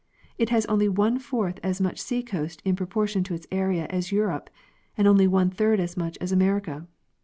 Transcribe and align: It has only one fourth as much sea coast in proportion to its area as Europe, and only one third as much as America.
It 0.39 0.49
has 0.49 0.65
only 0.65 0.89
one 0.89 1.19
fourth 1.19 1.59
as 1.61 1.79
much 1.79 1.99
sea 2.01 2.23
coast 2.23 2.63
in 2.65 2.75
proportion 2.75 3.23
to 3.25 3.35
its 3.35 3.45
area 3.51 3.85
as 3.91 4.11
Europe, 4.11 4.49
and 4.97 5.07
only 5.07 5.27
one 5.27 5.51
third 5.51 5.79
as 5.79 5.95
much 5.95 6.17
as 6.19 6.31
America. 6.31 6.87